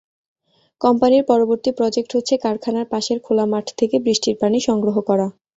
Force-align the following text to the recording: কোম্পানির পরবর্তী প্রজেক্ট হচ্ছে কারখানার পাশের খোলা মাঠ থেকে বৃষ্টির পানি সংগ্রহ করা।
কোম্পানির 0.81 1.23
পরবর্তী 1.23 1.69
প্রজেক্ট 1.77 2.11
হচ্ছে 2.15 2.35
কারখানার 2.37 2.85
পাশের 2.91 3.17
খোলা 3.19 3.45
মাঠ 3.45 3.65
থেকে 3.79 3.95
বৃষ্টির 4.05 4.35
পানি 4.41 4.57
সংগ্রহ 4.67 4.95
করা। 5.09 5.27